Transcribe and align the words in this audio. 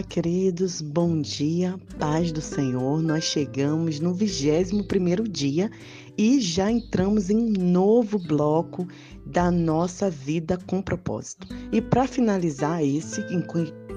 Olá, 0.00 0.08
queridos, 0.08 0.80
bom 0.80 1.20
dia, 1.20 1.78
paz 1.98 2.32
do 2.32 2.40
Senhor. 2.40 3.02
Nós 3.02 3.24
chegamos 3.24 4.00
no 4.00 4.14
21 4.14 5.24
dia 5.30 5.70
e 6.16 6.40
já 6.40 6.72
entramos 6.72 7.28
em 7.28 7.36
um 7.36 7.50
novo 7.50 8.18
bloco 8.18 8.88
da 9.26 9.50
nossa 9.50 10.08
vida 10.08 10.58
com 10.66 10.80
propósito. 10.80 11.46
E 11.70 11.82
para 11.82 12.06
finalizar 12.06 12.82
esse, 12.82 13.20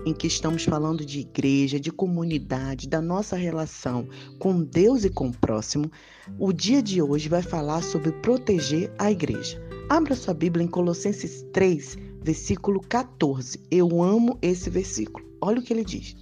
em, 0.05 0.13
que 0.13 0.27
estamos 0.27 0.65
falando 0.65 1.05
de 1.05 1.21
igreja, 1.21 1.79
de 1.79 1.89
comunidade, 1.89 2.89
da 2.89 2.99
nossa 2.99 3.37
relação 3.37 4.05
com 4.39 4.61
Deus 4.61 5.05
e 5.05 5.09
com 5.09 5.29
o 5.29 5.37
próximo, 5.37 5.89
o 6.37 6.51
dia 6.51 6.83
de 6.83 7.01
hoje 7.01 7.29
vai 7.29 7.41
falar 7.41 7.81
sobre 7.81 8.11
proteger 8.11 8.91
a 8.99 9.09
igreja. 9.09 9.57
Abra 9.87 10.15
sua 10.15 10.33
Bíblia 10.33 10.65
em 10.65 10.69
Colossenses 10.69 11.45
3, 11.53 11.97
versículo 12.21 12.81
14. 12.81 13.57
Eu 13.71 14.03
amo 14.03 14.37
esse 14.41 14.69
versículo. 14.69 15.32
Olha 15.45 15.59
o 15.59 15.61
que 15.61 15.73
ele 15.73 15.83
diz. 15.83 16.15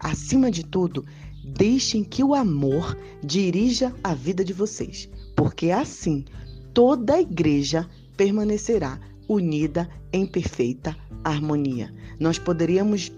Acima 0.00 0.50
de 0.50 0.64
tudo, 0.64 1.04
deixem 1.44 2.02
que 2.02 2.24
o 2.24 2.34
amor 2.34 2.96
dirija 3.22 3.94
a 4.02 4.14
vida 4.14 4.42
de 4.42 4.54
vocês, 4.54 5.10
porque 5.36 5.70
assim 5.70 6.24
toda 6.72 7.16
a 7.16 7.20
igreja 7.20 7.86
permanecerá 8.16 8.98
unida 9.28 9.90
em 10.10 10.24
perfeita 10.24 10.96
harmonia. 11.22 11.94
Nós 12.18 12.38
poderíamos 12.38 13.12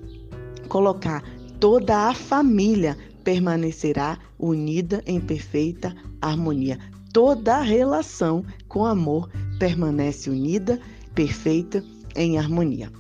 colocar 0.69 1.23
toda 1.61 2.09
a 2.09 2.15
família 2.15 2.99
permanecerá 3.23 4.19
unida 4.37 5.05
em 5.07 5.21
perfeita 5.21 5.95
harmonia. 6.21 6.81
Toda 7.13 7.59
a 7.59 7.63
relação 7.63 8.45
com 8.67 8.85
amor 8.85 9.31
permanece 9.61 10.29
unida, 10.29 10.81
perfeita 11.15 11.83
em 12.17 12.39
harmonia. 12.39 12.91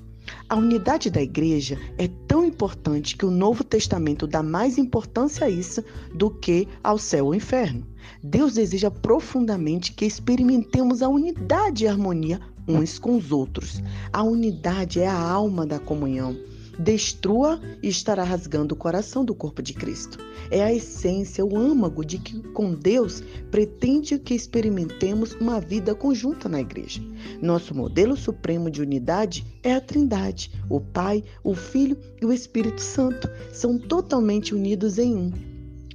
A 0.55 0.57
unidade 0.57 1.11
da 1.11 1.21
igreja 1.21 1.77
é 1.99 2.07
tão 2.29 2.45
importante 2.45 3.17
que 3.17 3.27
o 3.27 3.31
Novo 3.33 3.65
Testamento 3.65 4.25
dá 4.25 4.41
mais 4.41 4.79
importância 4.79 5.49
a 5.49 5.51
isso 5.51 5.83
do 6.15 6.31
que 6.31 6.69
ao 6.81 6.97
céu 6.97 7.27
ou 7.27 7.35
inferno. 7.35 7.85
Deus 8.23 8.55
deseja 8.55 8.89
profundamente 8.89 9.93
que 9.93 10.05
experimentemos 10.05 11.03
a 11.03 11.09
unidade 11.09 11.83
e 11.83 11.89
a 11.89 11.91
harmonia 11.91 12.41
uns 12.69 13.01
com 13.01 13.17
os 13.17 13.33
outros. 13.33 13.83
A 14.13 14.23
unidade 14.23 15.01
é 15.01 15.09
a 15.09 15.21
alma 15.21 15.67
da 15.67 15.81
comunhão 15.81 16.37
destrua 16.79 17.61
e 17.83 17.89
estará 17.89 18.25
rasgando 18.25 18.75
o 18.75 18.79
coração 18.79 19.25
do 19.25 19.35
corpo 19.35 19.63
de 19.63 19.75
Cristo. 19.75 20.19
É 20.51 20.63
a 20.63 20.73
essência, 20.73 21.45
o 21.45 21.57
âmago 21.57 22.05
de 22.05 22.19
que 22.19 22.43
com 22.53 22.75
Deus 22.75 23.23
pretende 23.51 24.19
que 24.19 24.35
experimentemos 24.35 25.33
uma 25.35 25.61
vida 25.61 25.95
conjunta 25.95 26.49
na 26.49 26.61
igreja. 26.61 27.03
Nosso 27.41 27.75
modelo 27.75 28.17
supremo 28.17 28.71
de 28.71 28.83
unidade 28.83 29.47
é 29.63 29.75
a 29.75 29.81
Trindade. 29.81 30.51
O 30.69 30.81
Pai, 30.81 31.25
o 31.43 31.55
Filho 31.55 31.97
e 32.21 32.27
o 32.27 32.33
Espírito 32.33 32.81
Santo 32.81 33.29
são 33.53 33.79
totalmente 33.79 34.55
unidos 34.55 34.99
em 34.99 35.15
um. 35.15 35.33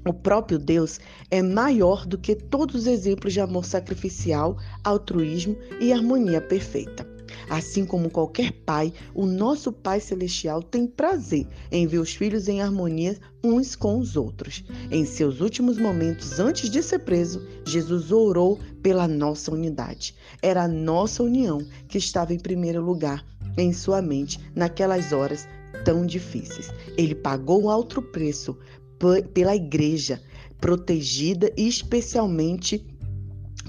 O 0.08 0.14
próprio 0.14 0.58
Deus 0.58 1.00
é 1.30 1.42
maior 1.42 2.06
do 2.06 2.18
que 2.18 2.34
todos 2.34 2.76
os 2.76 2.88
exemplos 2.88 3.34
de 3.34 3.42
amor 3.42 3.66
sacrificial, 3.66 4.58
altruísmo 4.84 5.58
e 5.80 5.92
harmonia 5.92 6.42
perfeita. 6.42 7.09
Assim 7.50 7.86
como 7.86 8.10
qualquer 8.10 8.52
pai, 8.52 8.94
o 9.14 9.26
nosso 9.26 9.72
Pai 9.72 10.00
Celestial 10.00 10.62
tem 10.62 10.86
prazer 10.88 11.48
em 11.72 11.88
ver 11.88 12.00
os 12.00 12.14
filhos 12.14 12.48
em 12.48 12.62
harmonia 12.62 13.18
uns 13.44 13.76
com 13.76 14.00
os 14.00 14.16
outros. 14.16 14.64
Em 14.92 15.06
seus 15.06 15.42
últimos 15.42 15.78
momentos 15.78 16.40
antes 16.40 16.70
de 16.70 16.84
ser 16.84 17.00
preso, 17.00 17.46
Jesus 17.66 18.12
orou 18.12 18.60
pela 18.82 19.08
nossa 19.08 19.52
unidade. 19.52 20.16
Era 20.42 20.64
a 20.64 20.68
nossa 20.68 21.24
união 21.24 21.66
que 21.88 21.98
estava 21.98 22.34
em 22.34 22.40
primeiro 22.40 22.82
lugar 22.82 23.26
em 23.58 23.74
sua 23.74 24.02
mente 24.02 24.40
naquelas 24.56 25.12
horas 25.12 25.48
tão 25.84 26.06
difíceis. 26.06 26.72
Ele 26.98 27.16
pagou 27.16 27.64
um 27.64 27.70
alto 27.70 28.02
preço 28.02 28.58
pela 29.34 29.56
igreja, 29.56 30.22
protegida 30.60 31.52
especialmente 31.56 32.86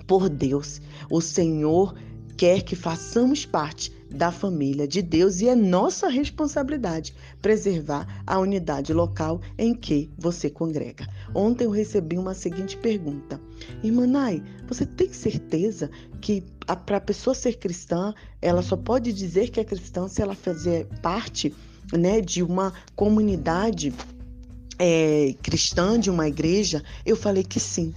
por 0.07 0.29
Deus. 0.29 0.81
O 1.09 1.21
Senhor 1.21 1.95
quer 2.41 2.63
que 2.63 2.75
façamos 2.75 3.45
parte 3.45 3.93
da 4.11 4.33
família 4.33 4.89
de 4.89 5.03
Deus 5.03 5.43
e 5.43 5.49
é 5.49 5.55
nossa 5.55 6.09
responsabilidade 6.09 7.15
preservar 7.43 8.23
a 8.27 8.39
unidade 8.39 8.95
local 8.95 9.43
em 9.59 9.75
que 9.75 10.09
você 10.17 10.49
congrega. 10.49 11.07
Ontem 11.35 11.65
eu 11.65 11.71
recebi 11.71 12.17
uma 12.17 12.33
seguinte 12.33 12.79
pergunta: 12.79 13.39
Irmã 13.85 14.07
Nai, 14.07 14.43
você 14.67 14.87
tem 14.87 15.13
certeza 15.13 15.91
que 16.19 16.43
para 16.87 16.97
a 16.97 17.01
pessoa 17.03 17.35
ser 17.35 17.59
cristã, 17.59 18.15
ela 18.41 18.63
só 18.63 18.75
pode 18.75 19.13
dizer 19.13 19.51
que 19.51 19.61
é 19.61 19.65
cristã 19.65 20.09
se 20.09 20.23
ela 20.23 20.35
fazer 20.35 20.87
parte 21.03 21.55
né, 21.93 22.23
de 22.23 22.43
uma 22.43 22.73
comunidade 22.97 23.93
é, 24.79 25.35
cristã, 25.43 26.01
de 26.01 26.09
uma 26.11 26.27
igreja? 26.27 26.83
Eu 27.05 27.17
falei 27.17 27.45
que 27.45 27.61
sim. 27.61 27.93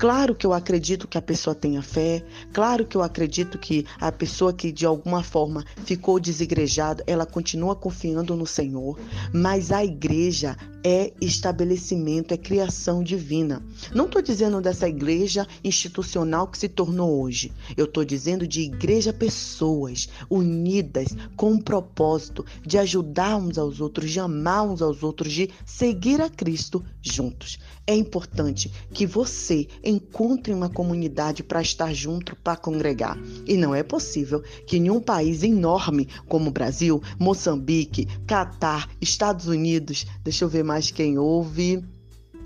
Claro 0.00 0.34
que 0.34 0.46
eu 0.46 0.54
acredito 0.54 1.06
que 1.06 1.18
a 1.18 1.20
pessoa 1.20 1.54
tenha 1.54 1.82
fé, 1.82 2.24
claro 2.54 2.86
que 2.86 2.96
eu 2.96 3.02
acredito 3.02 3.58
que 3.58 3.84
a 4.00 4.10
pessoa 4.10 4.50
que 4.50 4.72
de 4.72 4.86
alguma 4.86 5.22
forma 5.22 5.62
ficou 5.84 6.18
desigrejada, 6.18 7.04
ela 7.06 7.26
continua 7.26 7.76
confiando 7.76 8.34
no 8.34 8.46
Senhor, 8.46 8.98
mas 9.30 9.70
a 9.70 9.84
igreja 9.84 10.56
é 10.82 11.12
estabelecimento, 11.20 12.32
é 12.32 12.36
criação 12.36 13.02
divina. 13.02 13.62
Não 13.94 14.06
estou 14.06 14.22
dizendo 14.22 14.60
dessa 14.60 14.88
igreja 14.88 15.46
institucional 15.62 16.46
que 16.48 16.58
se 16.58 16.68
tornou 16.68 17.20
hoje. 17.22 17.52
Eu 17.76 17.84
estou 17.84 18.04
dizendo 18.04 18.46
de 18.46 18.62
igreja 18.62 19.12
pessoas 19.12 20.08
unidas 20.28 21.08
com 21.36 21.54
o 21.54 21.62
propósito 21.62 22.44
de 22.64 22.78
ajudar 22.78 23.36
uns 23.36 23.58
aos 23.58 23.80
outros, 23.80 24.10
de 24.10 24.20
amar 24.20 24.66
uns 24.66 24.82
aos 24.82 25.02
outros, 25.02 25.32
de 25.32 25.50
seguir 25.64 26.20
a 26.20 26.30
Cristo 26.30 26.84
juntos. 27.02 27.58
É 27.86 27.94
importante 27.94 28.70
que 28.92 29.06
você 29.06 29.66
encontre 29.82 30.52
uma 30.52 30.68
comunidade 30.68 31.42
para 31.42 31.60
estar 31.60 31.92
junto, 31.92 32.36
para 32.36 32.56
congregar. 32.56 33.18
E 33.46 33.56
não 33.56 33.74
é 33.74 33.82
possível 33.82 34.42
que 34.66 34.76
em 34.76 34.90
um 34.90 35.00
país 35.00 35.42
enorme 35.42 36.08
como 36.28 36.50
o 36.50 36.52
Brasil, 36.52 37.02
Moçambique, 37.18 38.06
Catar, 38.26 38.88
Estados 39.00 39.46
Unidos, 39.46 40.06
deixa 40.22 40.44
eu 40.44 40.48
ver 40.48 40.62
mais 40.70 40.88
quem 40.88 41.18
ouve 41.18 41.84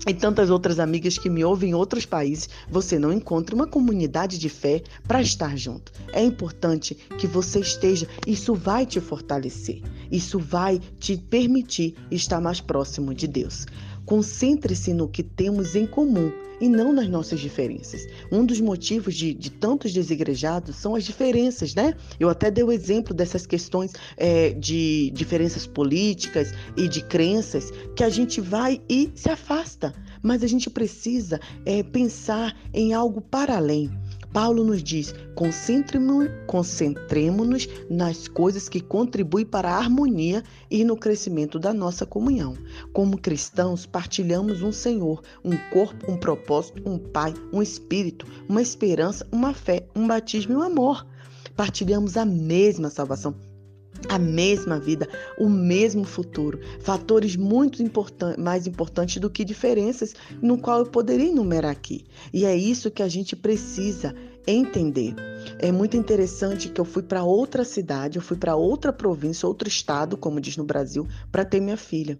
e 0.07 0.11
tantas 0.11 0.49
outras 0.49 0.79
amigas 0.79 1.15
que 1.15 1.29
me 1.29 1.45
ouvem 1.45 1.69
em 1.69 1.73
outros 1.75 2.07
países, 2.07 2.49
você 2.67 2.97
não 2.97 3.13
encontra 3.13 3.55
uma 3.55 3.67
comunidade 3.67 4.39
de 4.39 4.49
fé 4.49 4.81
para 5.07 5.21
estar 5.21 5.55
junto. 5.55 5.91
É 6.11 6.23
importante 6.23 6.95
que 7.19 7.27
você 7.27 7.59
esteja, 7.59 8.07
isso 8.25 8.55
vai 8.55 8.83
te 8.83 8.99
fortalecer, 8.99 9.79
isso 10.11 10.39
vai 10.39 10.81
te 10.99 11.15
permitir 11.17 11.93
estar 12.09 12.41
mais 12.41 12.59
próximo 12.59 13.13
de 13.13 13.27
Deus. 13.27 13.67
Concentre-se 14.05 14.93
no 14.93 15.07
que 15.07 15.23
temos 15.23 15.75
em 15.75 15.85
comum 15.85 16.31
e 16.59 16.69
não 16.69 16.93
nas 16.93 17.09
nossas 17.09 17.39
diferenças. 17.39 18.07
Um 18.31 18.45
dos 18.45 18.61
motivos 18.61 19.15
de, 19.15 19.33
de 19.33 19.49
tantos 19.49 19.93
desigrejados 19.93 20.75
são 20.75 20.95
as 20.95 21.03
diferenças, 21.03 21.75
né? 21.75 21.93
Eu 22.19 22.29
até 22.29 22.49
dei 22.49 22.63
o 22.63 22.71
exemplo 22.71 23.13
dessas 23.13 23.45
questões 23.45 23.91
é, 24.17 24.51
de 24.51 25.11
diferenças 25.11 25.67
políticas 25.67 26.53
e 26.77 26.87
de 26.87 27.03
crenças 27.03 27.71
que 27.95 28.03
a 28.03 28.09
gente 28.09 28.39
vai 28.39 28.81
e 28.89 29.11
se 29.15 29.29
afasta. 29.29 29.93
Mas 30.21 30.43
a 30.43 30.47
gente 30.47 30.69
precisa 30.69 31.39
é, 31.65 31.83
pensar 31.83 32.55
em 32.73 32.93
algo 32.93 33.21
para 33.21 33.57
além. 33.57 33.91
Paulo 34.35 34.65
nos 34.65 34.83
diz: 34.83 35.15
concentremos-nos 36.45 37.69
nas 37.89 38.27
coisas 38.27 38.67
que 38.67 38.81
contribuem 38.81 39.45
para 39.45 39.69
a 39.71 39.77
harmonia 39.77 40.43
e 40.69 40.83
no 40.83 40.97
crescimento 40.97 41.57
da 41.57 41.73
nossa 41.73 42.05
comunhão. 42.05 42.57
Como 42.91 43.17
cristãos, 43.17 43.85
partilhamos 43.85 44.61
um 44.61 44.73
Senhor, 44.73 45.23
um 45.41 45.55
corpo, 45.71 46.11
um 46.11 46.17
propósito, 46.17 46.83
um 46.85 46.99
Pai, 46.99 47.33
um 47.53 47.61
Espírito, 47.61 48.27
uma 48.49 48.61
esperança, 48.61 49.25
uma 49.31 49.53
fé, 49.53 49.87
um 49.95 50.05
batismo 50.05 50.51
e 50.51 50.57
um 50.57 50.63
amor. 50.63 51.07
Partilhamos 51.55 52.17
a 52.17 52.25
mesma 52.25 52.89
salvação 52.89 53.33
a 54.09 54.19
mesma 54.19 54.79
vida, 54.79 55.07
o 55.37 55.49
mesmo 55.49 56.03
futuro, 56.03 56.59
fatores 56.81 57.35
muito 57.35 57.81
important 57.81 58.37
mais 58.37 58.67
importantes 58.67 59.17
do 59.17 59.29
que 59.29 59.43
diferenças, 59.43 60.13
no 60.41 60.57
qual 60.57 60.79
eu 60.79 60.85
poderia 60.85 61.29
enumerar 61.29 61.71
aqui. 61.71 62.05
E 62.33 62.45
é 62.45 62.55
isso 62.55 62.91
que 62.91 63.01
a 63.01 63.07
gente 63.07 63.35
precisa 63.35 64.13
entender. 64.47 65.15
É 65.59 65.71
muito 65.71 65.97
interessante 65.97 66.69
que 66.69 66.79
eu 66.79 66.85
fui 66.85 67.03
para 67.03 67.23
outra 67.23 67.63
cidade, 67.63 68.17
eu 68.17 68.21
fui 68.21 68.37
para 68.37 68.55
outra 68.55 68.93
província, 68.93 69.47
outro 69.47 69.67
estado, 69.67 70.17
como 70.17 70.39
diz 70.39 70.57
no 70.57 70.63
Brasil, 70.63 71.07
para 71.31 71.45
ter 71.45 71.59
minha 71.59 71.77
filha. 71.77 72.19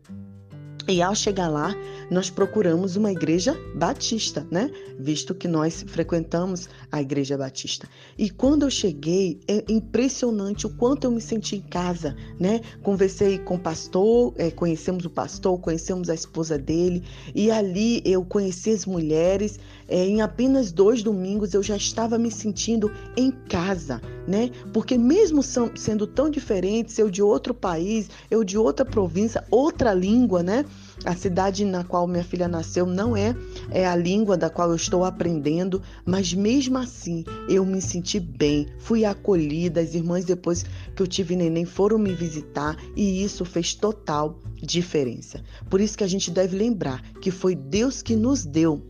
E 0.87 1.01
ao 1.01 1.15
chegar 1.15 1.47
lá, 1.47 1.75
nós 2.11 2.29
procuramos 2.29 2.95
uma 2.95 3.11
igreja 3.11 3.57
batista, 3.75 4.45
né? 4.51 4.69
Visto 4.99 5.33
que 5.33 5.47
nós 5.47 5.83
frequentamos 5.87 6.69
a 6.91 7.01
igreja 7.01 7.35
batista. 7.35 7.89
E 8.15 8.29
quando 8.29 8.63
eu 8.63 8.69
cheguei, 8.69 9.39
é 9.47 9.63
impressionante 9.67 10.67
o 10.67 10.69
quanto 10.69 11.05
eu 11.05 11.11
me 11.11 11.21
senti 11.21 11.55
em 11.55 11.61
casa, 11.61 12.15
né? 12.39 12.61
Conversei 12.83 13.39
com 13.39 13.55
o 13.55 13.59
pastor, 13.59 14.35
é, 14.37 14.51
conhecemos 14.51 15.05
o 15.05 15.09
pastor, 15.09 15.59
conhecemos 15.59 16.07
a 16.07 16.13
esposa 16.13 16.55
dele, 16.55 17.03
e 17.33 17.49
ali 17.49 18.03
eu 18.05 18.23
conheci 18.23 18.69
as 18.69 18.85
mulheres. 18.85 19.59
É, 19.87 20.05
em 20.05 20.21
apenas 20.21 20.71
dois 20.71 21.01
domingos 21.01 21.55
eu 21.55 21.63
já 21.63 21.75
estava 21.75 22.19
me 22.19 22.29
sentindo 22.29 22.91
em 23.17 23.31
casa 23.31 23.99
né? 24.27 24.51
Porque 24.73 24.97
mesmo 24.97 25.41
sendo 25.43 26.07
tão 26.07 26.29
diferentes, 26.29 26.97
eu 26.97 27.09
de 27.09 27.21
outro 27.21 27.53
país, 27.53 28.09
eu 28.29 28.43
de 28.43 28.57
outra 28.57 28.85
província, 28.85 29.43
outra 29.49 29.93
língua, 29.93 30.41
né? 30.41 30.65
A 31.03 31.15
cidade 31.15 31.65
na 31.65 31.83
qual 31.83 32.07
minha 32.07 32.23
filha 32.23 32.47
nasceu 32.47 32.85
não 32.85 33.15
é, 33.15 33.35
é 33.69 33.85
a 33.85 33.95
língua 33.95 34.37
da 34.37 34.49
qual 34.49 34.69
eu 34.69 34.75
estou 34.75 35.03
aprendendo, 35.03 35.81
mas 36.05 36.33
mesmo 36.33 36.77
assim 36.77 37.23
eu 37.49 37.65
me 37.65 37.81
senti 37.81 38.19
bem, 38.19 38.67
fui 38.79 39.05
acolhida. 39.05 39.81
As 39.81 39.93
irmãs, 39.93 40.25
depois 40.25 40.65
que 40.95 41.01
eu 41.01 41.07
tive 41.07 41.35
neném, 41.35 41.65
foram 41.65 41.97
me 41.97 42.13
visitar 42.13 42.75
e 42.95 43.23
isso 43.23 43.45
fez 43.45 43.73
total 43.73 44.39
diferença. 44.61 45.43
Por 45.69 45.79
isso 45.81 45.97
que 45.97 46.03
a 46.03 46.07
gente 46.07 46.31
deve 46.31 46.57
lembrar 46.57 47.01
que 47.21 47.29
foi 47.29 47.55
Deus 47.55 48.01
que 48.01 48.15
nos 48.15 48.45
deu 48.45 48.81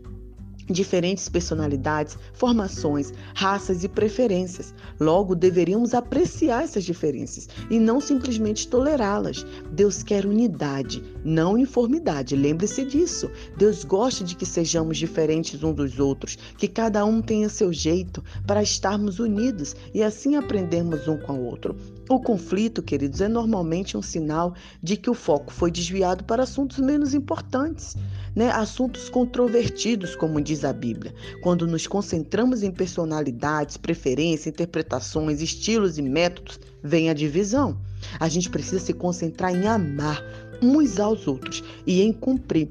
diferentes 0.65 1.29
personalidades, 1.29 2.17
formações, 2.33 3.13
raças 3.33 3.83
e 3.83 3.87
preferências. 3.87 4.73
Logo, 4.99 5.35
deveríamos 5.35 5.93
apreciar 5.93 6.63
essas 6.63 6.83
diferenças 6.83 7.47
e 7.69 7.79
não 7.79 8.01
simplesmente 8.01 8.67
tolerá-las. 8.67 9.45
Deus 9.71 10.03
quer 10.03 10.25
unidade, 10.25 11.03
não 11.23 11.53
uniformidade. 11.53 12.35
Lembre-se 12.35 12.85
disso. 12.85 13.29
Deus 13.57 13.83
gosta 13.83 14.23
de 14.23 14.35
que 14.35 14.45
sejamos 14.45 14.97
diferentes 14.97 15.63
uns 15.63 15.75
dos 15.75 15.99
outros, 15.99 16.37
que 16.57 16.67
cada 16.67 17.05
um 17.05 17.21
tenha 17.21 17.49
seu 17.49 17.71
jeito 17.71 18.23
para 18.45 18.63
estarmos 18.63 19.19
unidos 19.19 19.75
e 19.93 20.03
assim 20.03 20.35
aprendermos 20.35 21.07
um 21.07 21.17
com 21.17 21.33
o 21.33 21.45
outro. 21.45 21.75
O 22.07 22.19
conflito, 22.19 22.83
queridos, 22.83 23.19
é 23.19 23.27
normalmente 23.27 23.97
um 23.97 24.01
sinal 24.01 24.53
de 24.81 24.95
que 24.95 25.09
o 25.09 25.15
foco 25.15 25.51
foi 25.51 25.71
desviado 25.71 26.23
para 26.23 26.43
assuntos 26.43 26.77
menos 26.77 27.15
importantes, 27.15 27.95
né? 28.35 28.51
assuntos 28.51 29.09
controvertidos, 29.09 30.15
como 30.15 30.39
diz 30.39 30.63
a 30.63 30.71
Bíblia. 30.71 31.15
Quando 31.41 31.65
nos 31.65 31.87
concentramos 31.87 32.61
em 32.61 32.71
personalidades, 32.71 33.75
preferências, 33.75 34.45
interpretações, 34.45 35.41
estilos 35.41 35.97
e 35.97 36.03
métodos, 36.03 36.59
vem 36.83 37.09
a 37.09 37.13
divisão. 37.13 37.75
A 38.19 38.29
gente 38.29 38.51
precisa 38.51 38.79
se 38.79 38.93
concentrar 38.93 39.55
em 39.55 39.65
amar 39.65 40.23
uns 40.61 40.99
aos 40.99 41.27
outros 41.27 41.63
e 41.87 42.03
em 42.03 42.13
cumprir 42.13 42.69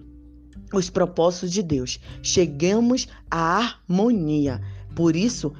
os 0.73 0.91
propósitos 0.91 1.51
de 1.51 1.63
Deus. 1.63 1.99
Chegamos 2.23 3.09
à 3.29 3.59
harmonia. 3.59 4.61
Por 4.95 5.17
isso, 5.17 5.53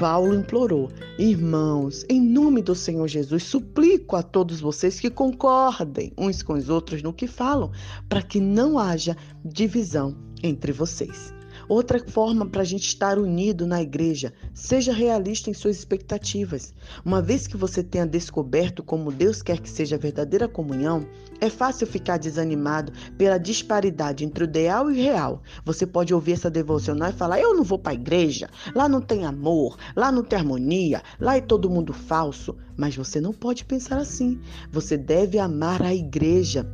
Paulo 0.00 0.34
implorou: 0.34 0.90
Irmãos, 1.18 2.06
em 2.08 2.18
nome 2.22 2.62
do 2.62 2.74
Senhor 2.74 3.06
Jesus, 3.06 3.42
suplico 3.42 4.16
a 4.16 4.22
todos 4.22 4.58
vocês 4.58 4.98
que 4.98 5.10
concordem 5.10 6.10
uns 6.16 6.42
com 6.42 6.54
os 6.54 6.70
outros 6.70 7.02
no 7.02 7.12
que 7.12 7.26
falam, 7.26 7.70
para 8.08 8.22
que 8.22 8.40
não 8.40 8.78
haja 8.78 9.14
divisão 9.44 10.16
entre 10.42 10.72
vocês. 10.72 11.34
Outra 11.70 12.04
forma 12.04 12.46
para 12.46 12.62
a 12.62 12.64
gente 12.64 12.88
estar 12.88 13.16
unido 13.16 13.64
na 13.64 13.80
igreja, 13.80 14.32
seja 14.52 14.92
realista 14.92 15.50
em 15.50 15.54
suas 15.54 15.78
expectativas. 15.78 16.74
Uma 17.04 17.22
vez 17.22 17.46
que 17.46 17.56
você 17.56 17.80
tenha 17.80 18.04
descoberto 18.04 18.82
como 18.82 19.12
Deus 19.12 19.40
quer 19.40 19.60
que 19.60 19.70
seja 19.70 19.94
a 19.94 19.98
verdadeira 19.98 20.48
comunhão, 20.48 21.06
é 21.40 21.48
fácil 21.48 21.86
ficar 21.86 22.16
desanimado 22.16 22.92
pela 23.16 23.38
disparidade 23.38 24.24
entre 24.24 24.42
o 24.42 24.48
ideal 24.48 24.90
e 24.90 24.94
o 24.94 24.96
real. 24.96 25.44
Você 25.64 25.86
pode 25.86 26.12
ouvir 26.12 26.32
essa 26.32 26.50
devocional 26.50 27.10
e 27.10 27.12
falar: 27.12 27.38
Eu 27.38 27.54
não 27.54 27.62
vou 27.62 27.78
para 27.78 27.92
a 27.92 27.94
igreja, 27.94 28.50
lá 28.74 28.88
não 28.88 29.00
tem 29.00 29.24
amor, 29.24 29.76
lá 29.94 30.10
não 30.10 30.24
tem 30.24 30.40
harmonia, 30.40 31.00
lá 31.20 31.36
é 31.36 31.40
todo 31.40 31.70
mundo 31.70 31.92
falso. 31.92 32.56
Mas 32.76 32.96
você 32.96 33.20
não 33.20 33.32
pode 33.32 33.64
pensar 33.64 33.98
assim. 33.98 34.40
Você 34.72 34.96
deve 34.96 35.38
amar 35.38 35.82
a 35.82 35.94
igreja 35.94 36.66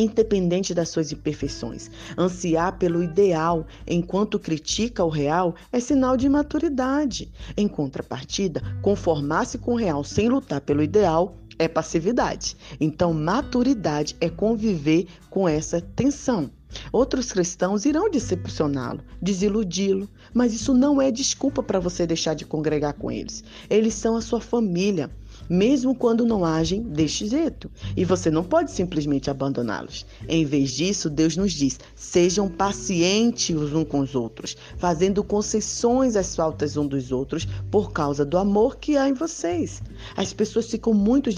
independente 0.00 0.74
das 0.74 0.88
suas 0.88 1.12
imperfeições. 1.12 1.90
Ansiar 2.16 2.78
pelo 2.78 3.02
ideal 3.02 3.66
enquanto 3.86 4.38
critica 4.38 5.04
o 5.04 5.08
real 5.08 5.54
é 5.72 5.80
sinal 5.80 6.16
de 6.16 6.26
imaturidade. 6.26 7.30
Em 7.56 7.68
contrapartida, 7.68 8.62
conformar-se 8.82 9.58
com 9.58 9.72
o 9.72 9.76
real 9.76 10.02
sem 10.02 10.28
lutar 10.28 10.60
pelo 10.60 10.82
ideal 10.82 11.36
é 11.58 11.68
passividade. 11.68 12.56
Então, 12.80 13.12
maturidade 13.12 14.16
é 14.20 14.30
conviver 14.30 15.06
com 15.28 15.46
essa 15.46 15.80
tensão. 15.80 16.50
Outros 16.92 17.32
cristãos 17.32 17.84
irão 17.84 18.08
decepcioná-lo, 18.10 19.00
desiludi-lo, 19.20 20.08
mas 20.32 20.54
isso 20.54 20.72
não 20.72 21.02
é 21.02 21.10
desculpa 21.10 21.62
para 21.62 21.80
você 21.80 22.06
deixar 22.06 22.34
de 22.34 22.46
congregar 22.46 22.94
com 22.94 23.10
eles. 23.10 23.44
Eles 23.68 23.94
são 23.94 24.16
a 24.16 24.20
sua 24.20 24.40
família 24.40 25.10
mesmo 25.48 25.94
quando 25.94 26.24
não 26.24 26.44
agem 26.44 26.82
deste 26.82 27.26
jeito. 27.26 27.70
E 27.96 28.04
você 28.04 28.30
não 28.30 28.44
pode 28.44 28.70
simplesmente 28.70 29.30
abandoná-los. 29.30 30.06
Em 30.28 30.44
vez 30.44 30.72
disso, 30.72 31.10
Deus 31.10 31.36
nos 31.36 31.52
diz: 31.52 31.78
sejam 31.94 32.48
pacientes 32.48 33.56
uns 33.56 33.88
com 33.88 34.00
os 34.00 34.14
outros, 34.14 34.56
fazendo 34.76 35.24
concessões 35.24 36.16
às 36.16 36.34
faltas 36.34 36.76
uns 36.76 36.88
dos 36.88 37.12
outros 37.12 37.46
por 37.70 37.92
causa 37.92 38.24
do 38.24 38.38
amor 38.38 38.76
que 38.76 38.96
há 38.96 39.08
em 39.08 39.14
vocês. 39.14 39.82
As 40.16 40.32
pessoas 40.32 40.70
ficam 40.70 40.92
muito 40.92 41.30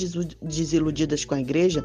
desiludidas 0.42 1.24
com 1.24 1.34
a 1.34 1.40
igreja 1.40 1.84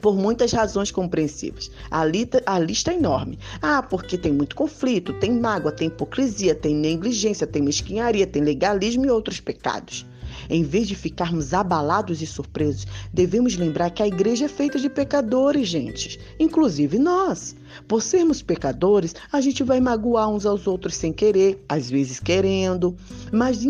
por 0.00 0.16
muitas 0.16 0.52
razões 0.52 0.90
compreensíveis. 0.90 1.70
A, 1.90 2.00
a 2.00 2.58
lista 2.58 2.90
é 2.90 2.94
enorme. 2.94 3.38
Ah, 3.60 3.82
porque 3.82 4.16
tem 4.16 4.32
muito 4.32 4.56
conflito, 4.56 5.12
tem 5.14 5.38
mágoa, 5.38 5.72
tem 5.72 5.88
hipocrisia, 5.88 6.54
tem 6.54 6.74
negligência, 6.74 7.46
tem 7.46 7.62
mesquinharia, 7.62 8.26
tem 8.26 8.42
legalismo 8.42 9.04
e 9.04 9.10
outros 9.10 9.40
pecados. 9.40 10.06
Em 10.48 10.62
vez 10.62 10.88
de 10.88 10.94
ficarmos 10.94 11.52
abalados 11.52 12.22
e 12.22 12.26
surpresos, 12.26 12.86
devemos 13.12 13.56
lembrar 13.56 13.90
que 13.90 14.02
a 14.02 14.06
igreja 14.06 14.46
é 14.46 14.48
feita 14.48 14.78
de 14.78 14.88
pecadores, 14.88 15.68
gente, 15.68 16.18
inclusive 16.38 16.98
nós. 16.98 17.54
Por 17.86 18.02
sermos 18.02 18.42
pecadores, 18.42 19.14
a 19.32 19.40
gente 19.40 19.62
vai 19.62 19.80
magoar 19.80 20.28
uns 20.28 20.46
aos 20.46 20.66
outros 20.66 20.96
sem 20.96 21.12
querer, 21.12 21.64
às 21.68 21.90
vezes 21.90 22.20
querendo, 22.20 22.96
mas 23.32 23.64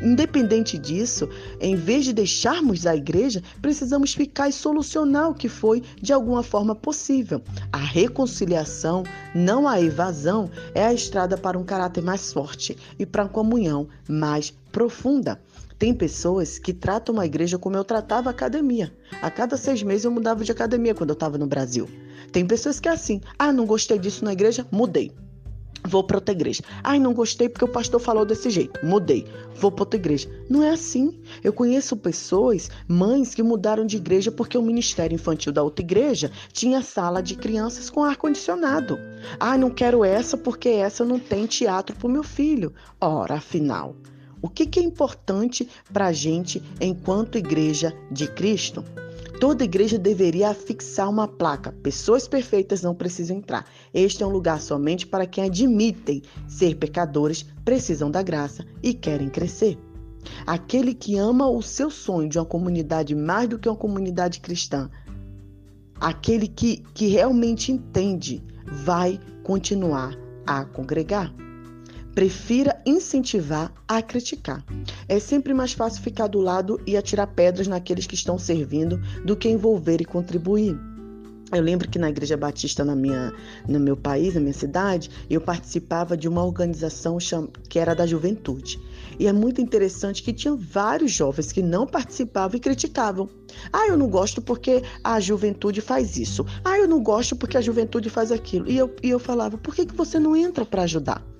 Independente 0.00 0.78
disso, 0.78 1.28
em 1.60 1.74
vez 1.74 2.04
de 2.04 2.12
deixarmos 2.12 2.86
a 2.86 2.94
igreja, 2.94 3.42
precisamos 3.62 4.14
ficar 4.14 4.48
e 4.48 4.52
solucionar 4.52 5.30
o 5.30 5.34
que 5.34 5.48
foi 5.48 5.82
de 6.00 6.12
alguma 6.12 6.42
forma 6.42 6.74
possível. 6.74 7.42
A 7.72 7.78
reconciliação, 7.78 9.04
não 9.34 9.66
a 9.66 9.80
evasão, 9.80 10.50
é 10.74 10.84
a 10.84 10.92
estrada 10.92 11.36
para 11.36 11.58
um 11.58 11.64
caráter 11.64 12.02
mais 12.02 12.32
forte 12.32 12.76
e 12.98 13.06
para 13.06 13.24
uma 13.24 13.28
comunhão 13.28 13.88
mais 14.08 14.52
profunda. 14.70 15.40
Tem 15.78 15.92
pessoas 15.92 16.58
que 16.58 16.72
tratam 16.72 17.20
a 17.20 17.26
igreja 17.26 17.58
como 17.58 17.76
eu 17.76 17.84
tratava 17.84 18.30
a 18.30 18.32
academia. 18.32 18.92
A 19.20 19.30
cada 19.30 19.56
seis 19.56 19.82
meses 19.82 20.04
eu 20.04 20.10
mudava 20.10 20.42
de 20.42 20.52
academia 20.52 20.94
quando 20.94 21.10
eu 21.10 21.14
estava 21.14 21.36
no 21.36 21.46
Brasil. 21.46 21.88
Tem 22.32 22.46
pessoas 22.46 22.80
que 22.80 22.88
é 22.88 22.92
assim: 22.92 23.20
ah, 23.38 23.52
não 23.52 23.66
gostei 23.66 23.98
disso 23.98 24.24
na 24.24 24.32
igreja, 24.32 24.66
mudei. 24.70 25.12
Vou 25.86 26.02
para 26.02 26.16
outra 26.16 26.34
igreja. 26.34 26.62
Ai, 26.82 26.98
não 26.98 27.14
gostei 27.14 27.48
porque 27.48 27.64
o 27.64 27.68
pastor 27.68 28.00
falou 28.00 28.24
desse 28.24 28.50
jeito. 28.50 28.84
Mudei. 28.84 29.26
Vou 29.54 29.70
para 29.70 29.82
outra 29.82 29.98
igreja. 29.98 30.28
Não 30.50 30.62
é 30.62 30.70
assim. 30.70 31.18
Eu 31.42 31.52
conheço 31.52 31.96
pessoas, 31.96 32.70
mães, 32.88 33.34
que 33.34 33.42
mudaram 33.42 33.86
de 33.86 33.96
igreja 33.96 34.32
porque 34.32 34.58
o 34.58 34.62
ministério 34.62 35.14
infantil 35.14 35.52
da 35.52 35.62
outra 35.62 35.84
igreja 35.84 36.30
tinha 36.52 36.82
sala 36.82 37.22
de 37.22 37.36
crianças 37.36 37.88
com 37.88 38.02
ar-condicionado. 38.02 38.98
Ai, 39.38 39.58
não 39.58 39.70
quero 39.70 40.04
essa 40.04 40.36
porque 40.36 40.68
essa 40.68 41.04
não 41.04 41.18
tem 41.18 41.46
teatro 41.46 41.94
para 41.94 42.06
o 42.06 42.10
meu 42.10 42.22
filho. 42.22 42.74
Ora, 43.00 43.34
afinal. 43.34 43.94
O 44.42 44.48
que, 44.48 44.66
que 44.66 44.78
é 44.78 44.82
importante 44.82 45.68
para 45.92 46.06
a 46.06 46.12
gente 46.12 46.62
enquanto 46.80 47.38
igreja 47.38 47.96
de 48.10 48.28
Cristo? 48.28 48.84
Toda 49.40 49.64
igreja 49.64 49.98
deveria 49.98 50.48
afixar 50.48 51.10
uma 51.10 51.28
placa: 51.28 51.72
pessoas 51.82 52.26
perfeitas 52.26 52.82
não 52.82 52.94
precisam 52.94 53.36
entrar. 53.36 53.66
Este 53.92 54.22
é 54.22 54.26
um 54.26 54.30
lugar 54.30 54.60
somente 54.60 55.06
para 55.06 55.26
quem 55.26 55.44
admitem 55.44 56.22
ser 56.48 56.76
pecadores, 56.76 57.44
precisam 57.64 58.10
da 58.10 58.22
graça 58.22 58.64
e 58.82 58.94
querem 58.94 59.28
crescer. 59.28 59.78
Aquele 60.46 60.94
que 60.94 61.16
ama 61.16 61.48
o 61.48 61.62
seu 61.62 61.90
sonho 61.90 62.28
de 62.28 62.38
uma 62.38 62.46
comunidade 62.46 63.14
mais 63.14 63.48
do 63.48 63.58
que 63.58 63.68
uma 63.68 63.76
comunidade 63.76 64.40
cristã, 64.40 64.90
aquele 66.00 66.48
que, 66.48 66.78
que 66.94 67.06
realmente 67.08 67.70
entende, 67.70 68.42
vai 68.64 69.20
continuar 69.44 70.16
a 70.46 70.64
congregar. 70.64 71.45
Prefira 72.16 72.80
incentivar 72.86 73.70
a 73.86 74.00
criticar. 74.00 74.64
É 75.06 75.20
sempre 75.20 75.52
mais 75.52 75.74
fácil 75.74 76.02
ficar 76.02 76.28
do 76.28 76.40
lado 76.40 76.80
e 76.86 76.96
atirar 76.96 77.26
pedras 77.26 77.68
naqueles 77.68 78.06
que 78.06 78.14
estão 78.14 78.38
servindo 78.38 78.96
do 79.22 79.36
que 79.36 79.50
envolver 79.50 80.00
e 80.00 80.04
contribuir. 80.06 80.80
Eu 81.52 81.60
lembro 81.60 81.86
que 81.86 81.98
na 81.98 82.08
Igreja 82.08 82.34
Batista 82.34 82.82
na 82.86 82.96
minha, 82.96 83.34
no 83.68 83.78
meu 83.78 83.98
país, 83.98 84.34
na 84.34 84.40
minha 84.40 84.54
cidade, 84.54 85.10
eu 85.28 85.42
participava 85.42 86.16
de 86.16 86.26
uma 86.26 86.42
organização 86.42 87.18
que 87.68 87.78
era 87.78 87.94
da 87.94 88.06
juventude. 88.06 88.80
E 89.18 89.26
é 89.26 89.32
muito 89.32 89.60
interessante 89.60 90.22
que 90.22 90.32
tinha 90.32 90.56
vários 90.56 91.12
jovens 91.12 91.52
que 91.52 91.60
não 91.60 91.86
participavam 91.86 92.56
e 92.56 92.60
criticavam. 92.60 93.28
Ah, 93.70 93.88
eu 93.88 93.96
não 93.98 94.08
gosto 94.08 94.40
porque 94.40 94.82
a 95.04 95.20
juventude 95.20 95.82
faz 95.82 96.16
isso. 96.16 96.46
Ah, 96.64 96.78
eu 96.78 96.88
não 96.88 97.02
gosto 97.02 97.36
porque 97.36 97.58
a 97.58 97.60
juventude 97.60 98.08
faz 98.08 98.32
aquilo. 98.32 98.70
E 98.70 98.78
eu, 98.78 98.96
e 99.02 99.10
eu 99.10 99.18
falava, 99.18 99.58
por 99.58 99.74
que, 99.74 99.84
que 99.84 99.94
você 99.94 100.18
não 100.18 100.34
entra 100.34 100.64
para 100.64 100.84
ajudar? 100.84 101.35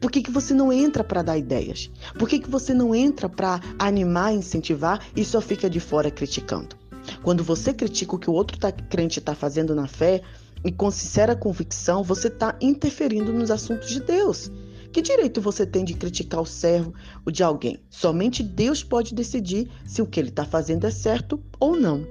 Por 0.00 0.10
que, 0.10 0.22
que 0.22 0.30
você 0.30 0.54
não 0.54 0.72
entra 0.72 1.04
para 1.04 1.22
dar 1.22 1.38
ideias? 1.38 1.90
Por 2.18 2.28
que, 2.28 2.38
que 2.38 2.50
você 2.50 2.74
não 2.74 2.94
entra 2.94 3.28
para 3.28 3.60
animar, 3.78 4.34
incentivar 4.34 5.00
e 5.14 5.24
só 5.24 5.40
fica 5.40 5.68
de 5.68 5.80
fora 5.80 6.10
criticando? 6.10 6.76
Quando 7.22 7.44
você 7.44 7.72
critica 7.72 8.14
o 8.14 8.18
que 8.18 8.30
o 8.30 8.32
outro 8.32 8.58
tá, 8.58 8.72
crente 8.72 9.18
está 9.18 9.34
fazendo 9.34 9.74
na 9.74 9.86
fé 9.86 10.22
e 10.64 10.72
com 10.72 10.90
sincera 10.90 11.36
convicção, 11.36 12.02
você 12.02 12.28
está 12.28 12.56
interferindo 12.60 13.32
nos 13.32 13.50
assuntos 13.50 13.88
de 13.88 14.00
Deus. 14.00 14.50
Que 14.92 15.02
direito 15.02 15.40
você 15.40 15.66
tem 15.66 15.84
de 15.84 15.94
criticar 15.94 16.40
o 16.40 16.46
servo 16.46 16.94
de 17.26 17.42
alguém? 17.42 17.82
Somente 17.90 18.42
Deus 18.42 18.82
pode 18.82 19.14
decidir 19.14 19.68
se 19.84 20.00
o 20.00 20.06
que 20.06 20.20
ele 20.20 20.28
está 20.28 20.44
fazendo 20.44 20.86
é 20.86 20.90
certo 20.90 21.42
ou 21.58 21.76
não. 21.76 22.06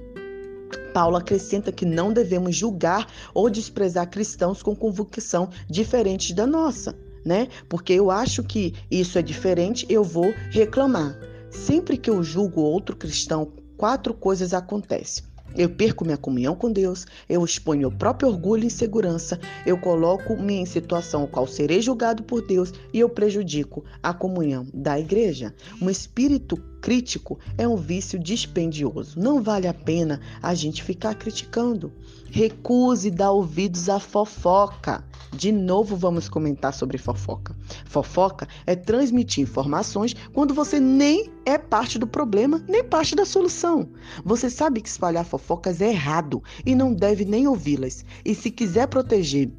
Paulo 0.92 1.16
acrescenta 1.16 1.72
que 1.72 1.84
não 1.84 2.12
devemos 2.12 2.54
julgar 2.54 3.08
ou 3.32 3.50
desprezar 3.50 4.08
cristãos 4.10 4.62
com 4.62 4.76
convicção 4.76 5.48
diferentes 5.68 6.32
da 6.32 6.46
nossa, 6.46 6.96
né? 7.24 7.48
Porque 7.68 7.92
eu 7.92 8.10
acho 8.10 8.42
que 8.42 8.74
isso 8.90 9.18
é 9.18 9.22
diferente, 9.22 9.86
eu 9.88 10.04
vou 10.04 10.32
reclamar. 10.50 11.16
Sempre 11.50 11.96
que 11.96 12.10
eu 12.10 12.22
julgo 12.22 12.60
outro 12.60 12.96
cristão, 12.96 13.52
quatro 13.76 14.12
coisas 14.12 14.52
acontecem. 14.52 15.24
Eu 15.56 15.70
perco 15.70 16.04
minha 16.04 16.16
comunhão 16.16 16.56
com 16.56 16.72
Deus, 16.72 17.06
eu 17.28 17.44
exponho 17.44 17.82
meu 17.82 17.92
próprio 17.92 18.28
orgulho 18.28 18.64
e 18.64 18.66
insegurança, 18.66 19.38
eu 19.64 19.78
coloco-me 19.78 20.54
em 20.54 20.66
situação 20.66 21.22
ao 21.22 21.28
qual 21.28 21.46
serei 21.46 21.80
julgado 21.80 22.24
por 22.24 22.44
Deus 22.44 22.72
e 22.92 22.98
eu 22.98 23.08
prejudico 23.08 23.84
a 24.02 24.12
comunhão 24.12 24.66
da 24.74 24.98
igreja. 24.98 25.54
Um 25.80 25.88
espírito 25.88 26.56
crítico 26.82 27.38
é 27.56 27.68
um 27.68 27.76
vício 27.76 28.18
dispendioso. 28.18 29.18
Não 29.18 29.40
vale 29.40 29.68
a 29.68 29.74
pena 29.74 30.20
a 30.42 30.54
gente 30.54 30.82
ficar 30.82 31.14
criticando. 31.14 31.92
Recuse 32.26 33.08
dar 33.08 33.30
ouvidos 33.30 33.88
à 33.88 34.00
fofoca. 34.00 35.04
De 35.36 35.50
novo, 35.50 35.96
vamos 35.96 36.28
comentar 36.28 36.72
sobre 36.72 36.96
fofoca. 36.96 37.56
Fofoca 37.86 38.46
é 38.66 38.76
transmitir 38.76 39.42
informações 39.42 40.14
quando 40.32 40.54
você 40.54 40.78
nem 40.78 41.28
é 41.44 41.58
parte 41.58 41.98
do 41.98 42.06
problema, 42.06 42.62
nem 42.68 42.84
parte 42.84 43.16
da 43.16 43.24
solução. 43.24 43.88
Você 44.24 44.48
sabe 44.48 44.80
que 44.80 44.88
espalhar 44.88 45.24
fofocas 45.24 45.80
é 45.80 45.90
errado 45.90 46.42
e 46.64 46.74
não 46.74 46.94
deve 46.94 47.24
nem 47.24 47.48
ouvi-las. 47.48 48.04
E 48.24 48.32
se 48.34 48.50
quiser 48.50 48.86
proteger 48.86 49.50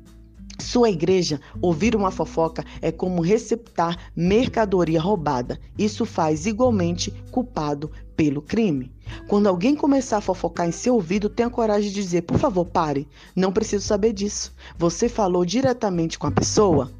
sua 0.59 0.89
igreja, 0.89 1.39
ouvir 1.61 1.95
uma 1.95 2.11
fofoca 2.11 2.63
é 2.81 2.91
como 2.91 3.21
receptar 3.21 4.11
mercadoria 4.15 5.01
roubada. 5.01 5.59
Isso 5.77 6.05
faz 6.05 6.45
igualmente 6.45 7.11
culpado 7.31 7.91
pelo 8.15 8.41
crime. 8.41 8.91
Quando 9.27 9.47
alguém 9.47 9.75
começar 9.75 10.17
a 10.17 10.21
fofocar 10.21 10.67
em 10.67 10.71
seu 10.71 10.95
ouvido, 10.95 11.29
tenha 11.29 11.49
coragem 11.49 11.89
de 11.89 11.95
dizer: 11.95 12.23
por 12.23 12.37
favor, 12.37 12.65
pare, 12.65 13.07
não 13.35 13.51
preciso 13.51 13.85
saber 13.85 14.13
disso. 14.13 14.53
Você 14.77 15.09
falou 15.09 15.45
diretamente 15.45 16.17
com 16.17 16.27
a 16.27 16.31
pessoa? 16.31 16.91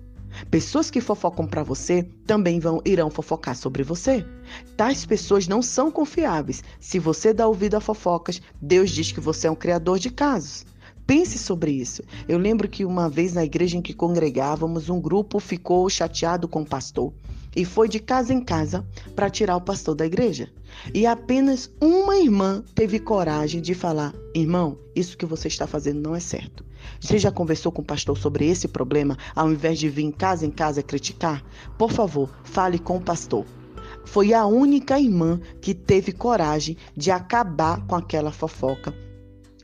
Pessoas 0.52 0.92
que 0.92 1.00
fofocam 1.00 1.48
para 1.48 1.64
você 1.64 2.04
também 2.28 2.60
vão 2.60 2.82
irão 2.84 3.10
fofocar 3.10 3.56
sobre 3.56 3.84
você. 3.84 4.26
Tais 4.76 5.06
pessoas 5.06 5.48
não 5.48 5.62
são 5.62 5.90
confiáveis. 5.90 6.62
Se 6.80 7.00
você 7.00 7.34
dá 7.34 7.48
ouvido 7.48 7.76
a 7.76 7.80
fofocas, 7.80 8.42
Deus 8.62 8.92
diz 8.92 9.12
que 9.12 9.22
você 9.22 9.48
é 9.48 9.52
um 9.52 9.56
criador 9.56 9.98
de 9.98 10.10
casos. 10.10 10.66
Pense 11.08 11.38
sobre 11.38 11.72
isso. 11.72 12.02
Eu 12.28 12.40
lembro 12.40 12.68
que 12.68 12.84
uma 12.84 13.08
vez 13.08 13.34
na 13.34 13.44
igreja 13.44 13.78
em 13.78 13.82
que 13.82 13.94
congregávamos, 13.94 14.90
um 14.90 15.00
grupo 15.00 15.40
ficou 15.40 15.88
chateado 15.88 16.48
com 16.48 16.62
o 16.64 16.66
pastor 16.66 17.14
e 17.56 17.64
foi 17.64 17.88
de 17.88 18.00
casa 18.00 18.34
em 18.34 18.44
casa 18.44 18.84
para 19.16 19.30
tirar 19.30 19.56
o 19.56 19.62
pastor 19.62 19.94
da 19.94 20.06
igreja. 20.06 20.50
E 20.94 21.06
apenas 21.06 21.72
uma 21.80 22.18
irmã 22.18 22.64
teve 22.74 23.00
coragem 23.00 23.62
de 23.62 23.76
falar: 23.76 24.16
irmão, 24.34 24.80
isso 24.96 25.16
que 25.16 25.28
você 25.28 25.48
está 25.48 25.68
fazendo 25.68 26.02
não 26.02 26.16
é 26.16 26.20
certo. 26.20 26.66
Você 27.00 27.20
já 27.20 27.32
conversou 27.32 27.72
com 27.72 27.82
o 27.82 27.86
pastor 27.86 28.18
sobre 28.18 28.48
esse 28.48 28.68
problema, 28.68 29.18
ao 29.36 29.52
invés 29.52 29.78
de 29.78 29.90
vir 29.90 30.12
casa 30.12 30.46
em 30.46 30.52
casa 30.52 30.84
criticar? 30.84 31.44
Por 31.78 31.92
favor, 31.92 32.30
fale 32.44 32.80
com 32.80 32.98
o 32.98 33.02
pastor. 33.02 33.46
Foi 34.06 34.34
a 34.34 34.46
única 34.46 35.00
irmã 35.00 35.40
que 35.62 35.74
teve 35.74 36.12
coragem 36.12 36.78
de 36.96 37.12
acabar 37.12 37.86
com 37.86 37.96
aquela 37.96 38.32
fofoca 38.32 38.94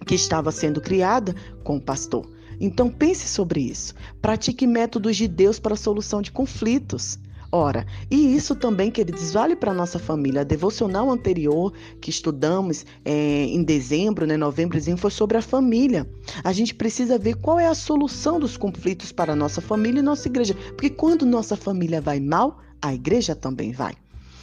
que 0.05 0.15
estava 0.15 0.51
sendo 0.51 0.81
criada 0.81 1.35
com 1.63 1.77
o 1.77 1.81
pastor. 1.81 2.27
Então 2.59 2.89
pense 2.89 3.27
sobre 3.27 3.61
isso. 3.61 3.95
Pratique 4.21 4.67
métodos 4.67 5.17
de 5.17 5.27
Deus 5.27 5.59
para 5.59 5.73
a 5.73 5.77
solução 5.77 6.21
de 6.21 6.31
conflitos. 6.31 7.17
Ora, 7.53 7.85
e 8.09 8.33
isso 8.33 8.55
também, 8.55 8.89
queridos, 8.89 9.33
vale 9.33 9.57
para 9.57 9.71
a 9.71 9.73
nossa 9.73 9.99
família. 9.99 10.39
A 10.39 10.45
devocional 10.45 11.11
anterior 11.11 11.73
que 11.99 12.09
estudamos 12.09 12.85
é, 13.03 13.43
em 13.43 13.61
dezembro, 13.61 14.25
né, 14.25 14.37
novembrozinho, 14.37 14.95
foi 14.95 15.11
sobre 15.11 15.37
a 15.37 15.41
família. 15.41 16.09
A 16.45 16.53
gente 16.53 16.73
precisa 16.73 17.17
ver 17.17 17.35
qual 17.35 17.59
é 17.59 17.67
a 17.67 17.75
solução 17.75 18.39
dos 18.39 18.55
conflitos 18.55 19.11
para 19.11 19.33
a 19.33 19.35
nossa 19.35 19.59
família 19.59 19.99
e 19.99 20.03
nossa 20.03 20.29
igreja. 20.29 20.53
Porque 20.53 20.89
quando 20.89 21.25
nossa 21.25 21.57
família 21.57 21.99
vai 21.99 22.21
mal, 22.21 22.59
a 22.81 22.93
igreja 22.93 23.35
também 23.35 23.73
vai. 23.73 23.95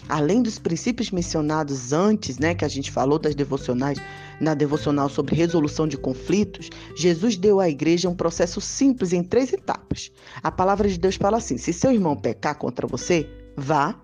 Além 0.08 0.42
dos 0.42 0.58
princípios 0.58 1.10
mencionados 1.10 1.92
antes, 1.92 2.38
né, 2.38 2.54
que 2.54 2.64
a 2.64 2.68
gente 2.68 2.90
falou 2.90 3.18
das 3.18 3.34
devocionais, 3.34 3.98
na 4.40 4.54
devocional 4.54 5.08
sobre 5.08 5.34
resolução 5.34 5.86
de 5.86 5.98
conflitos, 5.98 6.70
Jesus 6.96 7.36
deu 7.36 7.60
à 7.60 7.68
igreja 7.68 8.08
um 8.08 8.14
processo 8.14 8.60
simples 8.60 9.12
em 9.12 9.22
três 9.22 9.52
etapas. 9.52 10.10
A 10.42 10.50
palavra 10.50 10.88
de 10.88 10.98
Deus 10.98 11.16
fala 11.16 11.36
assim: 11.36 11.58
se 11.58 11.72
seu 11.72 11.92
irmão 11.92 12.16
pecar 12.16 12.56
contra 12.56 12.86
você, 12.86 13.28
vá 13.56 14.00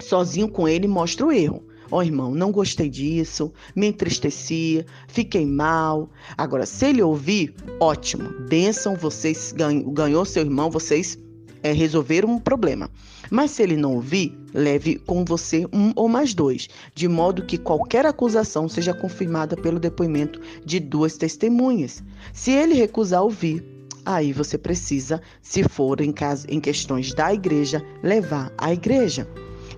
sozinho 0.00 0.48
com 0.48 0.68
ele 0.68 0.84
e 0.84 0.88
mostre 0.88 1.24
o 1.24 1.32
erro. 1.32 1.64
Ó 1.90 1.98
oh, 1.98 2.02
irmão, 2.02 2.34
não 2.34 2.52
gostei 2.52 2.90
disso, 2.90 3.50
me 3.74 3.86
entristeci, 3.86 4.84
fiquei 5.08 5.46
mal. 5.46 6.10
Agora, 6.36 6.66
se 6.66 6.84
ele 6.84 7.02
ouvir, 7.02 7.54
ótimo, 7.80 8.28
benção, 8.46 8.94
vocês 8.94 9.54
ganhou 9.56 10.24
seu 10.26 10.42
irmão, 10.42 10.70
vocês 10.70 11.18
é, 11.62 11.72
resolveram 11.72 12.30
um 12.30 12.38
problema. 12.38 12.90
Mas 13.30 13.50
se 13.52 13.62
ele 13.62 13.76
não 13.76 13.94
ouvir, 13.94 14.36
leve 14.54 14.96
com 14.96 15.24
você 15.24 15.66
um 15.72 15.92
ou 15.94 16.08
mais 16.08 16.34
dois, 16.34 16.68
de 16.94 17.08
modo 17.08 17.44
que 17.44 17.58
qualquer 17.58 18.06
acusação 18.06 18.68
seja 18.68 18.94
confirmada 18.94 19.56
pelo 19.56 19.78
depoimento 19.78 20.40
de 20.64 20.80
duas 20.80 21.16
testemunhas. 21.16 22.02
Se 22.32 22.50
ele 22.50 22.74
recusar 22.74 23.22
ouvir, 23.22 23.64
aí 24.04 24.32
você 24.32 24.56
precisa, 24.56 25.20
se 25.42 25.62
for 25.62 26.00
em, 26.00 26.12
caso, 26.12 26.46
em 26.48 26.60
questões 26.60 27.12
da 27.12 27.32
igreja, 27.32 27.84
levar 28.02 28.52
à 28.56 28.72
igreja. 28.72 29.28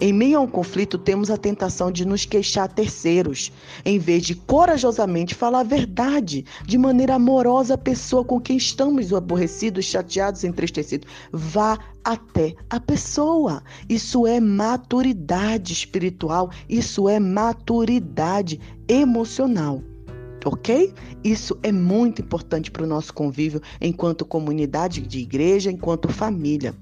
Em 0.02 0.14
meio 0.14 0.38
a 0.38 0.40
um 0.40 0.47
conflito, 0.47 0.97
temos 0.97 1.30
a 1.30 1.37
tentação 1.37 1.92
de 1.92 2.07
nos 2.07 2.25
queixar 2.25 2.64
a 2.64 2.69
terceiros, 2.69 3.52
em 3.85 3.99
vez 3.99 4.25
de 4.25 4.35
corajosamente 4.35 5.35
falar 5.35 5.61
a 5.61 5.64
verdade, 5.64 6.47
de 6.64 6.78
maneira 6.78 7.16
amorosa 7.16 7.75
à 7.75 7.78
pessoa 7.78 8.25
com 8.25 8.40
quem 8.40 8.57
estamos 8.57 9.12
aborrecidos, 9.12 9.85
chateados, 9.85 10.42
entristecidos. 10.42 11.07
Vá 11.30 11.78
até 12.02 12.54
a 12.71 12.80
pessoa. 12.80 13.62
Isso 13.90 14.26
é 14.26 14.40
maturidade 14.40 15.75
espiritual, 15.75 16.50
isso 16.66 17.07
é 17.07 17.21
maturidade 17.21 18.59
emocional 18.88 19.83
ok? 20.42 20.95
Isso 21.23 21.59
é 21.62 21.71
muito 21.71 22.23
importante 22.23 22.71
para 22.71 22.83
o 22.83 22.87
nosso 22.87 23.12
convívio 23.12 23.61
enquanto 23.78 24.25
comunidade 24.25 25.02
de 25.02 25.19
igreja, 25.19 25.71
enquanto 25.71 26.09
família. 26.09 26.75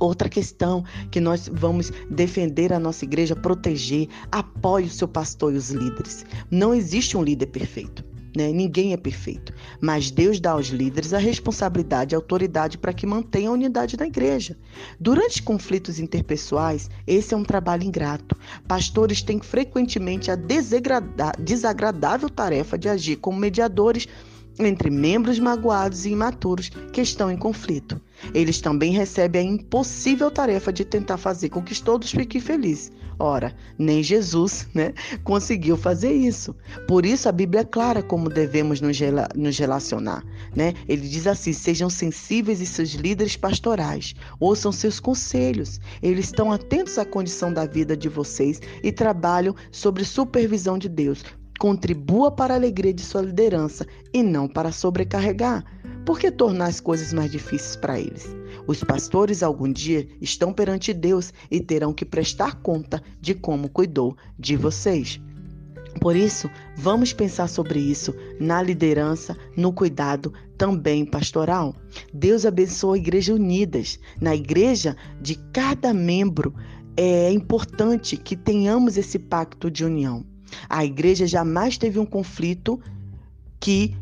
Outra 0.00 0.28
questão 0.28 0.84
que 1.10 1.20
nós 1.20 1.48
vamos 1.52 1.90
defender 2.10 2.72
a 2.72 2.78
nossa 2.78 3.04
igreja, 3.04 3.36
proteger, 3.36 4.08
apoie 4.30 4.86
o 4.86 4.90
seu 4.90 5.08
pastor 5.08 5.54
e 5.54 5.56
os 5.56 5.70
líderes. 5.70 6.24
Não 6.50 6.74
existe 6.74 7.16
um 7.16 7.22
líder 7.22 7.46
perfeito. 7.46 8.04
Né? 8.36 8.50
Ninguém 8.50 8.92
é 8.92 8.96
perfeito, 8.96 9.54
mas 9.80 10.10
Deus 10.10 10.40
dá 10.40 10.50
aos 10.52 10.66
líderes 10.66 11.12
a 11.12 11.18
responsabilidade 11.18 12.14
e 12.14 12.16
autoridade 12.16 12.76
para 12.76 12.92
que 12.92 13.06
mantenham 13.06 13.52
a 13.52 13.54
unidade 13.54 13.96
da 13.96 14.04
igreja. 14.04 14.58
Durante 14.98 15.40
conflitos 15.40 16.00
interpessoais, 16.00 16.90
esse 17.06 17.32
é 17.32 17.36
um 17.36 17.44
trabalho 17.44 17.84
ingrato. 17.84 18.36
Pastores 18.66 19.22
têm 19.22 19.40
frequentemente 19.40 20.32
a 20.32 20.36
desagradável 21.38 22.28
tarefa 22.28 22.76
de 22.76 22.88
agir 22.88 23.16
como 23.16 23.38
mediadores 23.38 24.08
entre 24.58 24.90
membros 24.90 25.38
magoados 25.38 26.04
e 26.04 26.10
imaturos 26.10 26.70
que 26.92 27.00
estão 27.00 27.30
em 27.30 27.36
conflito. 27.36 28.00
Eles 28.32 28.60
também 28.60 28.92
recebem 28.92 29.48
a 29.48 29.52
impossível 29.52 30.30
tarefa 30.30 30.72
de 30.72 30.84
tentar 30.84 31.16
fazer 31.16 31.48
com 31.48 31.62
que 31.62 31.80
todos 31.82 32.10
fiquem 32.10 32.40
felizes. 32.40 32.92
Ora, 33.18 33.54
nem 33.78 34.02
Jesus 34.02 34.66
né, 34.74 34.92
conseguiu 35.22 35.76
fazer 35.76 36.12
isso. 36.12 36.54
Por 36.88 37.06
isso 37.06 37.28
a 37.28 37.32
Bíblia 37.32 37.60
é 37.60 37.64
clara 37.64 38.02
como 38.02 38.28
devemos 38.28 38.80
nos, 38.80 38.98
rela 38.98 39.28
nos 39.34 39.56
relacionar. 39.56 40.24
Né? 40.54 40.74
Ele 40.88 41.06
diz 41.08 41.26
assim: 41.26 41.52
sejam 41.52 41.88
sensíveis 41.88 42.60
e 42.60 42.66
seus 42.66 42.90
líderes 42.90 43.36
pastorais, 43.36 44.14
ouçam 44.40 44.72
seus 44.72 44.98
conselhos. 44.98 45.80
Eles 46.02 46.26
estão 46.26 46.50
atentos 46.50 46.98
à 46.98 47.04
condição 47.04 47.52
da 47.52 47.66
vida 47.66 47.96
de 47.96 48.08
vocês 48.08 48.60
e 48.82 48.90
trabalham 48.90 49.54
sob 49.70 50.04
supervisão 50.04 50.76
de 50.76 50.88
Deus. 50.88 51.24
Contribua 51.58 52.32
para 52.32 52.54
a 52.54 52.56
alegria 52.56 52.92
de 52.92 53.02
sua 53.02 53.22
liderança 53.22 53.86
e 54.12 54.22
não 54.22 54.48
para 54.48 54.72
sobrecarregar. 54.72 55.64
Por 56.04 56.18
que 56.18 56.30
tornar 56.30 56.66
as 56.66 56.80
coisas 56.80 57.12
mais 57.14 57.30
difíceis 57.30 57.76
para 57.76 57.98
eles? 57.98 58.26
Os 58.66 58.84
pastores 58.84 59.42
algum 59.42 59.72
dia 59.72 60.06
estão 60.20 60.52
perante 60.52 60.92
Deus 60.92 61.32
e 61.50 61.60
terão 61.60 61.94
que 61.94 62.04
prestar 62.04 62.56
conta 62.56 63.02
de 63.20 63.34
como 63.34 63.70
cuidou 63.70 64.14
de 64.38 64.54
vocês. 64.54 65.18
Por 66.00 66.14
isso, 66.14 66.50
vamos 66.76 67.12
pensar 67.12 67.48
sobre 67.48 67.78
isso 67.78 68.14
na 68.38 68.60
liderança, 68.60 69.36
no 69.56 69.72
cuidado 69.72 70.32
também 70.58 71.06
pastoral. 71.06 71.74
Deus 72.12 72.44
abençoa 72.44 72.96
a 72.96 72.98
igreja 72.98 73.34
unidas. 73.34 73.98
Na 74.20 74.34
igreja 74.34 74.96
de 75.20 75.36
cada 75.52 75.94
membro 75.94 76.54
é 76.96 77.32
importante 77.32 78.16
que 78.16 78.36
tenhamos 78.36 78.98
esse 78.98 79.18
pacto 79.18 79.70
de 79.70 79.84
união. 79.84 80.24
A 80.68 80.84
igreja 80.84 81.26
jamais 81.26 81.78
teve 81.78 81.98
um 81.98 82.06
conflito 82.06 82.78
que 83.64 83.96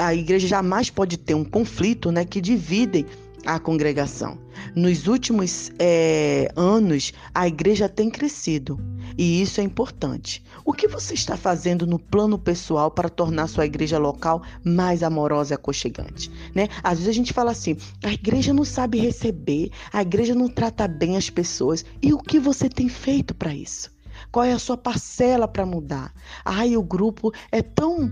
a 0.00 0.12
igreja 0.12 0.48
jamais 0.48 0.90
pode 0.90 1.16
ter 1.16 1.32
um 1.32 1.44
conflito, 1.44 2.10
né, 2.10 2.24
que 2.24 2.40
dividem 2.40 3.06
a 3.44 3.56
congregação. 3.60 4.36
Nos 4.74 5.06
últimos 5.06 5.70
é, 5.78 6.50
anos, 6.56 7.12
a 7.32 7.46
igreja 7.46 7.88
tem 7.88 8.10
crescido 8.10 8.80
e 9.16 9.40
isso 9.40 9.60
é 9.60 9.62
importante. 9.62 10.42
O 10.64 10.72
que 10.72 10.88
você 10.88 11.14
está 11.14 11.36
fazendo 11.36 11.86
no 11.86 12.00
plano 12.00 12.36
pessoal 12.36 12.90
para 12.90 13.08
tornar 13.08 13.46
sua 13.46 13.64
igreja 13.64 13.96
local 13.96 14.42
mais 14.64 15.04
amorosa 15.04 15.54
e 15.54 15.56
aconchegante? 15.56 16.28
Né? 16.52 16.66
Às 16.82 16.98
vezes 16.98 17.10
a 17.10 17.14
gente 17.14 17.32
fala 17.32 17.52
assim: 17.52 17.76
a 18.02 18.12
igreja 18.12 18.52
não 18.52 18.64
sabe 18.64 18.98
receber, 18.98 19.70
a 19.92 20.02
igreja 20.02 20.34
não 20.34 20.48
trata 20.48 20.88
bem 20.88 21.16
as 21.16 21.30
pessoas. 21.30 21.84
E 22.02 22.12
o 22.12 22.18
que 22.18 22.40
você 22.40 22.68
tem 22.68 22.88
feito 22.88 23.36
para 23.36 23.54
isso? 23.54 23.88
Qual 24.32 24.44
é 24.44 24.52
a 24.52 24.58
sua 24.58 24.76
parcela 24.76 25.46
para 25.46 25.64
mudar? 25.64 26.12
Ai, 26.44 26.76
o 26.76 26.82
grupo 26.82 27.32
é 27.52 27.62
tão 27.62 28.10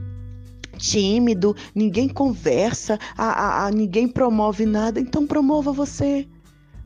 tímido, 0.74 1.56
ninguém 1.74 2.08
conversa, 2.08 2.98
a, 3.16 3.24
a, 3.24 3.66
a, 3.66 3.70
ninguém 3.70 4.06
promove 4.06 4.66
nada, 4.66 5.00
então 5.00 5.26
promova 5.26 5.72
você. 5.72 6.28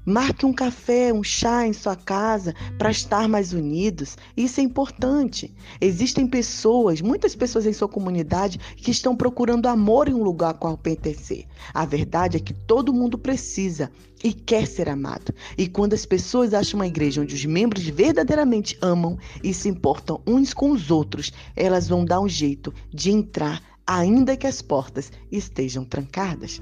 Marque 0.08 0.46
um 0.46 0.54
café, 0.54 1.12
um 1.12 1.22
chá 1.22 1.66
em 1.66 1.74
sua 1.74 1.94
casa 1.94 2.54
para 2.78 2.90
estar 2.90 3.28
mais 3.28 3.52
unidos. 3.52 4.16
Isso 4.34 4.58
é 4.58 4.62
importante. 4.62 5.54
Existem 5.82 6.26
pessoas, 6.26 7.02
muitas 7.02 7.36
pessoas 7.36 7.66
em 7.66 7.74
sua 7.74 7.88
comunidade, 7.88 8.58
que 8.74 8.90
estão 8.90 9.14
procurando 9.14 9.66
amor 9.66 10.08
em 10.08 10.14
um 10.14 10.22
lugar 10.22 10.54
qual 10.54 10.78
pertencer. 10.78 11.44
A 11.74 11.84
verdade 11.84 12.38
é 12.38 12.40
que 12.40 12.54
todo 12.54 12.90
mundo 12.90 13.18
precisa 13.18 13.92
e 14.24 14.32
quer 14.32 14.66
ser 14.66 14.88
amado. 14.88 15.34
E 15.58 15.68
quando 15.68 15.92
as 15.92 16.06
pessoas 16.06 16.54
acham 16.54 16.80
uma 16.80 16.86
igreja 16.86 17.20
onde 17.20 17.34
os 17.34 17.44
membros 17.44 17.84
verdadeiramente 17.84 18.78
amam 18.80 19.18
e 19.44 19.52
se 19.52 19.68
importam 19.68 20.22
uns 20.26 20.54
com 20.54 20.70
os 20.70 20.90
outros, 20.90 21.34
elas 21.54 21.86
vão 21.86 22.02
dar 22.02 22.20
um 22.20 22.28
jeito 22.28 22.72
de 22.90 23.10
entrar, 23.10 23.62
ainda 23.88 24.36
que 24.36 24.46
as 24.46 24.60
portas 24.60 25.10
estejam 25.32 25.82
trancadas. 25.82 26.60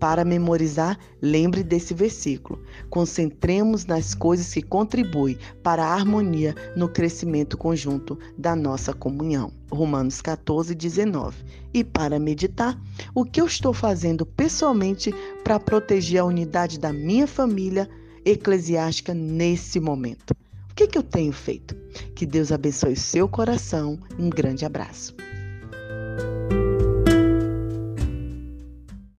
Para 0.00 0.24
memorizar, 0.24 0.98
lembre 1.22 1.62
desse 1.62 1.94
versículo. 1.94 2.58
Concentremos 2.88 3.84
nas 3.84 4.14
coisas 4.14 4.52
que 4.52 4.62
contribuem 4.62 5.38
para 5.62 5.84
a 5.84 5.94
harmonia 5.94 6.54
no 6.74 6.88
crescimento 6.88 7.56
conjunto 7.56 8.18
da 8.36 8.56
nossa 8.56 8.92
comunhão. 8.92 9.52
Romanos 9.70 10.20
14, 10.22 10.74
19. 10.74 11.36
E 11.72 11.84
para 11.84 12.18
meditar, 12.18 12.80
o 13.14 13.24
que 13.24 13.40
eu 13.40 13.46
estou 13.46 13.72
fazendo 13.72 14.26
pessoalmente 14.26 15.14
para 15.44 15.60
proteger 15.60 16.20
a 16.20 16.24
unidade 16.24 16.80
da 16.80 16.92
minha 16.92 17.26
família 17.26 17.88
eclesiástica 18.24 19.14
nesse 19.14 19.78
momento? 19.78 20.30
O 20.70 20.74
que, 20.74 20.86
que 20.86 20.98
eu 20.98 21.02
tenho 21.02 21.32
feito? 21.32 21.76
Que 22.14 22.24
Deus 22.24 22.50
abençoe 22.50 22.96
seu 22.96 23.28
coração. 23.28 23.98
Um 24.18 24.30
grande 24.30 24.64
abraço. 24.64 25.14